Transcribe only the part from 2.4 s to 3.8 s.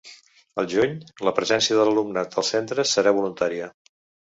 als centres serà voluntària.